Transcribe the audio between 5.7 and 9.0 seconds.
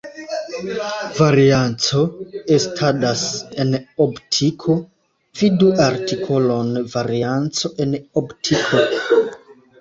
artikolon varianco en optiko.